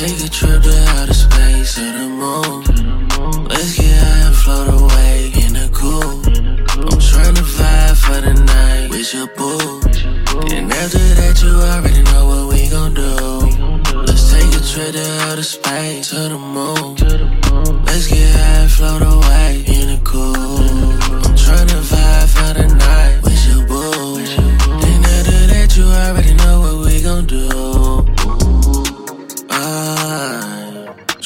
outer 0.00 1.12
space 1.12 1.74
to 1.74 1.80
the 1.80 2.08
moon. 2.08 2.62
Let's 3.48 3.76
get 3.76 3.98
high 3.98 4.26
and 4.26 4.36
float 4.36 4.68
away 4.68 5.32
in 5.42 5.52
the 5.54 5.68
cool. 5.74 6.22
I'm 6.86 7.00
trying 7.00 7.34
to 7.34 7.42
vibe 7.42 7.96
for 7.96 8.20
the 8.20 8.34
night 8.34 8.90
with 8.90 9.12
your 9.12 9.26
boo. 9.26 9.80
And 10.54 10.72
after 10.72 10.98
that, 10.98 11.42
you 11.42 11.50
already 11.50 12.02
know 12.12 12.26
what 12.26 12.54
we 12.54 12.68
gon' 12.68 12.94
do. 12.94 13.98
Let's 13.98 14.30
take 14.30 14.54
a 14.54 14.62
trip 14.64 14.92
to 14.92 15.20
outer 15.26 15.42
space 15.42 16.10
to 16.10 16.28
the 16.28 16.38
moon. 16.38 16.94
Let's 17.84 18.06
get 18.06 18.36
high 18.36 18.62
and 18.62 18.70
float 18.70 19.02
away 19.02 19.64
in 19.66 19.88
the 19.88 20.00
cool. 20.04 20.57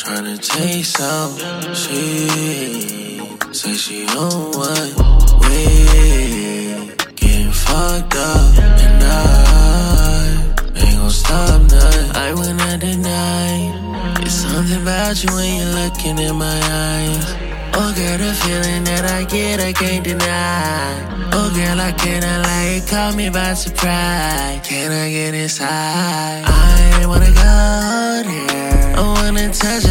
Tryna 0.03 0.37
take 0.37 0.85
some 0.85 1.39
She 1.75 2.27
say 3.53 3.75
she 3.75 4.07
on 4.19 4.51
one 4.51 4.93
way, 5.43 6.91
getting 7.15 7.53
fucked 7.53 8.17
up, 8.17 8.59
and 8.59 9.05
I 9.05 10.55
ain't 10.75 10.97
gon' 10.99 11.11
stop 11.11 11.61
nothing. 11.71 12.11
I 12.17 12.33
will 12.35 12.55
not 12.55 12.81
deny. 12.81 14.19
It's 14.23 14.35
something 14.35 14.83
about 14.83 15.23
you 15.23 15.31
when 15.37 15.51
you're 15.59 15.75
looking 15.81 16.19
in 16.19 16.35
my 16.35 16.59
eyes. 16.87 17.27
Oh 17.75 17.93
girl, 17.95 18.19
the 18.19 18.35
feeling 18.43 18.83
that 18.85 19.05
I 19.05 19.25
get, 19.25 19.61
I 19.61 19.73
can't 19.73 20.03
deny. 20.03 21.31
Oh 21.33 21.49
girl, 21.55 21.81
I 21.81 21.93
cannot 21.93 22.45
lie, 22.47 22.79
it 22.79 22.89
caught 22.89 23.15
me 23.15 23.31
by 23.31 23.55
surprise. 23.55 24.67
Can 24.67 24.91
I 24.91 25.11
get 25.11 25.35
inside? 25.35 26.43
I 26.45 27.07
wanna 27.07 27.27
go 27.27 28.31
there. 28.31 28.97
I 28.97 29.01
wanna 29.01 29.53
touch 29.53 29.82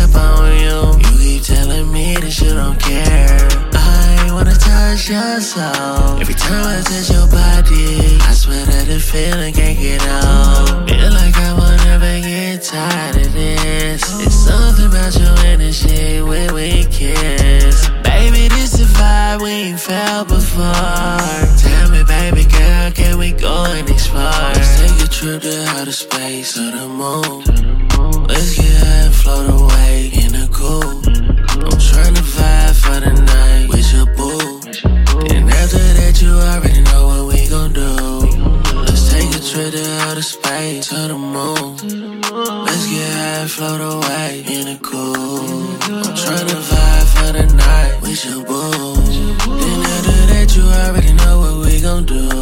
soul. 5.20 6.22
Every 6.22 6.34
time 6.34 6.66
I 6.66 6.81
touch 6.84 7.12
your 7.12 7.28
body, 7.28 8.17
I 8.22 8.34
swear 8.34 8.66
that 8.66 8.88
the 8.88 9.00
feeling 9.00 9.53
can't 9.53 9.78
get 9.78 10.02
old. 10.08 10.88
Feel 10.88 11.12
like 11.12 11.36
I 11.36 11.53
will 11.53 11.78
never 11.84 12.22
get 12.22 12.64
tired 12.64 13.18
of 13.18 13.34
this. 13.34 14.02
It's 14.22 14.36
something 14.36 14.86
about 14.86 15.14
your 15.20 15.36
energy 15.45 16.22
when 16.22 16.53
we 16.53 16.86
kiss. 16.86 17.90
Baby, 18.03 18.48
this 18.48 18.80
is 18.80 18.81
a 18.81 19.00
vibe 19.00 19.42
we 19.42 19.50
ain't 19.50 19.80
felt 19.80 20.30
before. 20.30 21.20
Tell 21.59 21.90
me, 21.92 22.03
baby 22.03 22.46
girl, 22.46 22.92
can 22.92 23.18
we 23.18 23.34
go 23.34 23.66
and 23.66 23.90
explore? 23.90 24.23
Let's 24.56 24.80
take 24.80 25.06
a 25.06 25.09
trip 25.12 25.42
to 25.42 25.66
outer 25.75 25.92
space 25.92 26.53
to 26.53 26.72
the 26.72 26.88
moon. 26.88 28.28
Outer 40.62 40.81
to 40.81 41.08
the 41.08 41.17
moon. 41.17 42.22
Let's 42.66 42.88
get 42.90 43.12
high 43.14 43.48
float 43.48 43.81
away 43.81 44.44
in 44.48 44.66
the 44.70 44.78
cool. 44.81 45.40
I'm 46.06 46.16
trying 46.16 46.48
to 46.48 46.59
vibe 46.70 47.08
for 47.16 47.31
the 47.38 47.45
night 47.56 48.02
with 48.02 48.26
your 48.26 48.45
boo. 48.45 48.95
Then 49.62 49.80
after 49.94 50.20
that, 50.31 50.56
you 50.56 50.64
already 50.64 51.14
know 51.14 51.40
what 51.40 51.66
we 51.66 51.81
gon' 51.81 52.06
do. 52.06 52.41